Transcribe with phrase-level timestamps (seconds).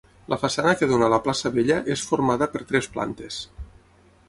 [0.33, 3.41] La façana que dóna a la Plaça Vella, és formada per tres plantes.